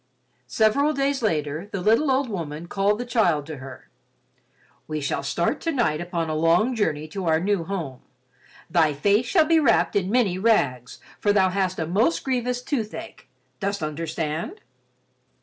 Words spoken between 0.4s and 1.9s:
Several days later, the